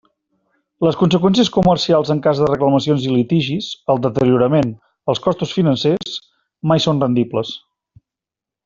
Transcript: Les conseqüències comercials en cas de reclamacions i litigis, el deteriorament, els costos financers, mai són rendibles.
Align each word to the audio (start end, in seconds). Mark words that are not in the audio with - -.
Les 0.85 0.95
conseqüències 1.01 1.51
comercials 1.57 2.13
en 2.15 2.21
cas 2.27 2.41
de 2.43 2.47
reclamacions 2.51 3.05
i 3.09 3.11
litigis, 3.17 3.69
el 3.95 4.03
deteriorament, 4.07 4.75
els 5.15 5.23
costos 5.29 5.55
financers, 5.61 6.19
mai 6.73 6.87
són 6.89 7.07
rendibles. 7.07 7.59